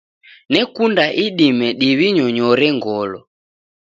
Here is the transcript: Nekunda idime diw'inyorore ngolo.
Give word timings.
Nekunda 0.53 1.05
idime 1.25 1.67
diw'inyorore 1.79 2.67
ngolo. 2.77 3.19